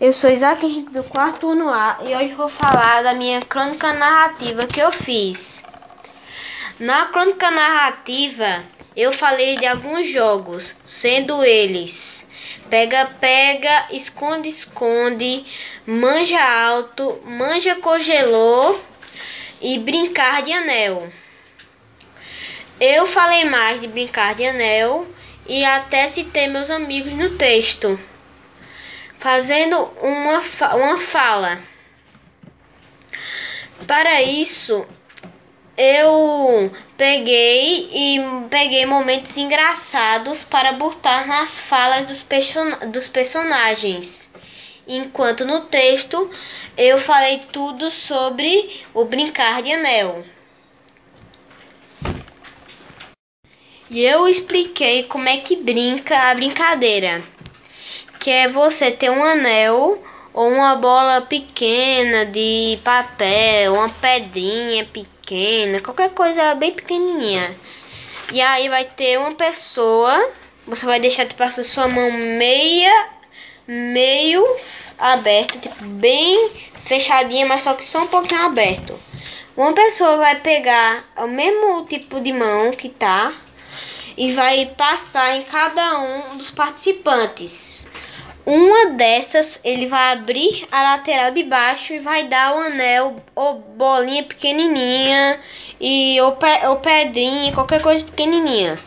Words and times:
Eu 0.00 0.12
sou 0.12 0.28
Isaac 0.28 0.66
Henrique 0.66 0.92
do 0.92 1.04
quarto 1.04 1.50
ano 1.50 1.68
A 1.68 1.98
e 2.04 2.16
hoje 2.16 2.34
vou 2.34 2.48
falar 2.48 3.04
da 3.04 3.14
minha 3.14 3.40
crônica 3.42 3.92
narrativa 3.92 4.66
que 4.66 4.80
eu 4.80 4.90
fiz. 4.90 5.62
Na 6.80 7.06
crônica 7.06 7.48
narrativa 7.48 8.64
eu 8.96 9.12
falei 9.12 9.56
de 9.56 9.64
alguns 9.64 10.08
jogos, 10.08 10.74
sendo 10.84 11.44
eles 11.44 12.26
pega-pega, 12.68 13.86
esconde-esconde, 13.92 15.44
manja 15.86 16.42
alto, 16.42 17.20
manja 17.24 17.76
congelou 17.76 18.80
e 19.60 19.78
brincar 19.78 20.42
de 20.42 20.52
anel. 20.52 21.08
Eu 22.80 23.06
falei 23.06 23.44
mais 23.44 23.80
de 23.80 23.86
brincar 23.86 24.34
de 24.34 24.44
anel 24.44 25.06
e 25.46 25.64
até 25.64 26.08
citei 26.08 26.48
meus 26.48 26.68
amigos 26.68 27.12
no 27.12 27.38
texto 27.38 27.96
fazendo 29.24 29.90
uma, 30.02 30.42
uma 30.76 31.00
fala. 31.00 31.62
Para 33.86 34.20
isso, 34.20 34.86
eu 35.78 36.70
peguei 36.98 37.88
e 37.90 38.20
peguei 38.50 38.84
momentos 38.84 39.34
engraçados 39.38 40.44
para 40.44 40.72
botar 40.72 41.26
nas 41.26 41.58
falas 41.58 42.04
dos, 42.04 42.22
person 42.22 42.68
dos 42.92 43.08
personagens. 43.08 44.28
Enquanto 44.86 45.46
no 45.46 45.62
texto 45.62 46.30
eu 46.76 46.98
falei 46.98 47.44
tudo 47.50 47.90
sobre 47.90 48.84
o 48.92 49.06
brincar 49.06 49.62
de 49.62 49.72
anel. 49.72 50.22
E 53.88 54.04
eu 54.04 54.28
expliquei 54.28 55.04
como 55.04 55.30
é 55.30 55.38
que 55.38 55.56
brinca 55.56 56.30
a 56.30 56.34
brincadeira 56.34 57.33
que 58.24 58.30
é 58.30 58.48
você 58.48 58.90
ter 58.90 59.10
um 59.10 59.22
anel 59.22 60.02
ou 60.32 60.48
uma 60.50 60.76
bola 60.76 61.20
pequena 61.20 62.24
de 62.24 62.78
papel, 62.82 63.74
uma 63.74 63.90
pedrinha 63.90 64.86
pequena, 64.86 65.82
qualquer 65.82 66.08
coisa 66.08 66.54
bem 66.54 66.72
pequenininha. 66.72 67.54
E 68.32 68.40
aí 68.40 68.70
vai 68.70 68.86
ter 68.86 69.18
uma 69.18 69.34
pessoa, 69.34 70.30
você 70.66 70.86
vai 70.86 70.98
deixar 70.98 71.26
tipo 71.26 71.42
a 71.42 71.50
sua 71.50 71.86
mão 71.86 72.10
meia 72.10 73.08
meio 73.68 74.42
aberta, 74.98 75.58
tipo 75.58 75.84
bem 75.84 76.50
fechadinha, 76.86 77.44
mas 77.44 77.60
só 77.60 77.74
que 77.74 77.84
só 77.84 78.04
um 78.04 78.06
pouquinho 78.06 78.40
aberto. 78.40 78.98
Uma 79.54 79.74
pessoa 79.74 80.16
vai 80.16 80.36
pegar 80.36 81.04
o 81.18 81.26
mesmo 81.26 81.84
tipo 81.84 82.18
de 82.22 82.32
mão 82.32 82.72
que 82.72 82.88
tá 82.88 83.34
e 84.16 84.32
vai 84.32 84.64
passar 84.78 85.36
em 85.36 85.42
cada 85.42 85.98
um 85.98 86.38
dos 86.38 86.50
participantes. 86.50 87.86
Uma 88.46 88.90
dessas, 88.90 89.58
ele 89.64 89.86
vai 89.86 90.12
abrir 90.12 90.68
a 90.70 90.82
lateral 90.82 91.30
de 91.30 91.44
baixo 91.44 91.94
e 91.94 91.98
vai 91.98 92.28
dar 92.28 92.54
o 92.54 92.58
anel 92.58 93.16
ou 93.34 93.58
bolinha 93.58 94.22
pequenininha 94.22 95.40
e 95.80 96.20
ou, 96.20 96.32
pe, 96.32 96.46
pedrinha, 96.82 97.54
qualquer 97.54 97.80
coisa 97.80 98.04
pequenininha. 98.04 98.78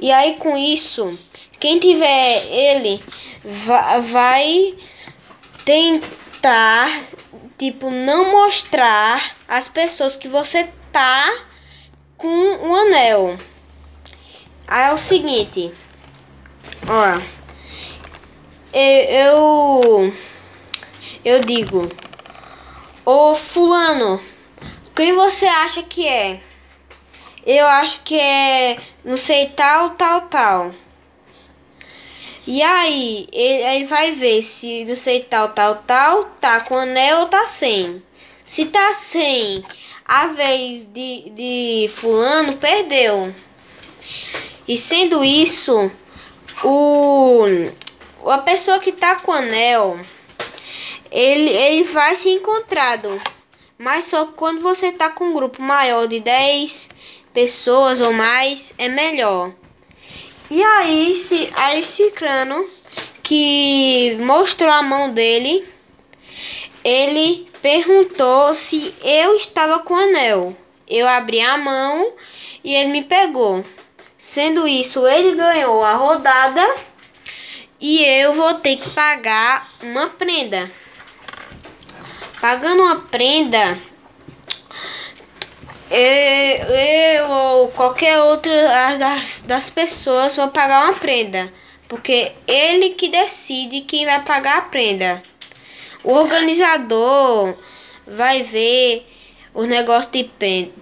E 0.00 0.10
aí 0.10 0.36
com 0.36 0.56
isso, 0.56 1.18
quem 1.60 1.78
tiver 1.78 2.46
ele 2.46 3.04
vai, 3.44 4.00
vai 4.00 4.74
tentar 5.66 7.02
tipo 7.58 7.90
não 7.90 8.32
mostrar 8.32 9.36
as 9.46 9.68
pessoas 9.68 10.16
que 10.16 10.26
você 10.26 10.70
tá 10.90 11.44
com 12.16 12.26
o 12.66 12.74
anel. 12.74 13.38
Aí 14.66 14.88
é 14.88 14.92
o 14.94 14.96
seguinte, 14.96 15.70
ó 16.88 17.43
eu 18.74 20.12
eu 21.24 21.40
digo, 21.40 21.90
ô 23.04 23.34
fulano, 23.34 24.20
quem 24.94 25.12
você 25.14 25.46
acha 25.46 25.82
que 25.82 26.06
é? 26.06 26.40
Eu 27.46 27.66
acho 27.66 28.02
que 28.02 28.18
é, 28.18 28.78
não 29.04 29.16
sei, 29.16 29.48
tal, 29.48 29.90
tal, 29.90 30.22
tal. 30.22 30.74
E 32.46 32.62
aí, 32.62 33.26
ele, 33.32 33.62
ele 33.62 33.86
vai 33.86 34.12
ver 34.12 34.42
se 34.42 34.84
não 34.84 34.96
sei, 34.96 35.22
tal, 35.22 35.50
tal, 35.50 35.76
tal, 35.86 36.24
tá 36.40 36.60
com 36.60 36.76
anel 36.76 37.20
ou 37.20 37.26
tá 37.26 37.46
sem. 37.46 38.02
Se 38.44 38.66
tá 38.66 38.92
sem, 38.92 39.64
a 40.04 40.26
vez 40.26 40.84
de, 40.92 41.30
de 41.30 41.90
fulano 41.94 42.56
perdeu. 42.58 43.34
E 44.68 44.76
sendo 44.76 45.24
isso, 45.24 45.90
o 46.62 47.44
a 48.30 48.38
pessoa 48.38 48.78
que 48.78 48.92
tá 48.92 49.16
com 49.16 49.32
anel, 49.32 50.00
ele, 51.10 51.50
ele 51.50 51.84
vai 51.84 52.16
ser 52.16 52.30
encontrado. 52.30 53.20
Mas 53.78 54.06
só 54.06 54.26
quando 54.26 54.60
você 54.60 54.92
tá 54.92 55.10
com 55.10 55.26
um 55.26 55.34
grupo 55.34 55.60
maior 55.60 56.06
de 56.06 56.20
10 56.20 56.88
pessoas 57.32 58.00
ou 58.00 58.12
mais, 58.12 58.74
é 58.78 58.88
melhor. 58.88 59.52
E 60.50 60.62
aí, 60.62 61.16
se, 61.16 61.52
aí 61.56 61.82
Cicrano, 61.82 62.68
que 63.22 64.16
mostrou 64.20 64.70
a 64.70 64.82
mão 64.82 65.12
dele, 65.12 65.66
ele 66.84 67.48
perguntou 67.60 68.52
se 68.54 68.94
eu 69.02 69.34
estava 69.36 69.80
com 69.80 69.96
anel. 69.96 70.56
Eu 70.86 71.08
abri 71.08 71.40
a 71.40 71.56
mão 71.56 72.12
e 72.62 72.74
ele 72.74 72.90
me 72.90 73.02
pegou. 73.02 73.64
Sendo 74.18 74.68
isso, 74.68 75.06
ele 75.06 75.34
ganhou 75.34 75.82
a 75.82 75.94
rodada 75.94 76.62
e 77.86 78.02
eu 78.02 78.32
vou 78.32 78.54
ter 78.54 78.78
que 78.78 78.88
pagar 78.88 79.70
uma 79.82 80.08
prenda. 80.08 80.70
Pagando 82.40 82.82
uma 82.82 82.96
prenda, 82.96 83.78
eu, 85.90 86.66
eu 86.74 87.28
ou 87.28 87.68
qualquer 87.72 88.18
outra 88.20 88.96
das, 88.96 89.42
das 89.42 89.68
pessoas 89.68 90.34
vão 90.34 90.48
pagar 90.48 90.84
uma 90.84 90.94
prenda. 90.94 91.52
Porque 91.86 92.32
ele 92.46 92.94
que 92.94 93.10
decide 93.10 93.82
quem 93.82 94.06
vai 94.06 94.24
pagar 94.24 94.56
a 94.56 94.62
prenda. 94.62 95.22
O 96.02 96.12
organizador 96.12 97.54
vai 98.06 98.44
ver 98.44 99.06
o 99.54 99.62
negócio 99.62 100.10
de 100.10 100.24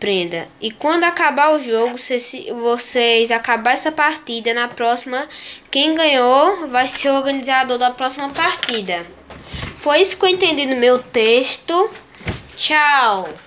prenda. 0.00 0.48
E 0.60 0.72
quando 0.72 1.04
acabar 1.04 1.54
o 1.54 1.62
jogo, 1.62 1.96
vocês, 1.96 2.34
vocês 2.50 3.30
acabar 3.30 3.74
essa 3.74 3.92
partida, 3.92 4.52
na 4.52 4.66
próxima, 4.66 5.28
quem 5.70 5.94
ganhou 5.94 6.66
vai 6.66 6.88
ser 6.88 7.10
o 7.10 7.14
organizador 7.14 7.78
da 7.78 7.92
próxima 7.92 8.28
partida. 8.30 9.06
Foi 9.76 10.02
isso 10.02 10.16
que 10.16 10.24
eu 10.24 10.30
entendi 10.30 10.66
no 10.66 10.76
meu 10.76 11.00
texto. 11.00 11.90
Tchau! 12.56 13.45